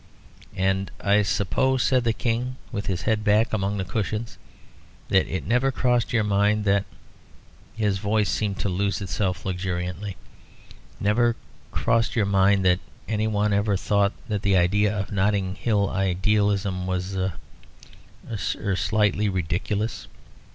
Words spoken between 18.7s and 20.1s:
slightly ridiculous?"